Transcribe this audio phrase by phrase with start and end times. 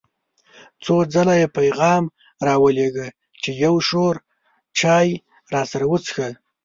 [0.83, 2.03] څو ځله یې پیغام
[2.47, 3.07] را ولېږه
[3.41, 4.15] چې یو شور
[4.79, 5.07] چای
[5.53, 6.27] راسره وڅښه.